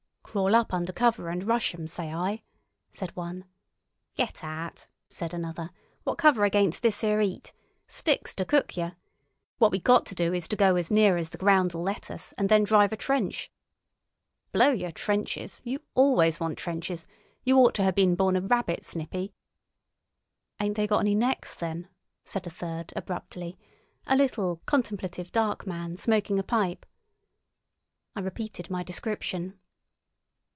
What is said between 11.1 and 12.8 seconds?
as the ground'll let us, and then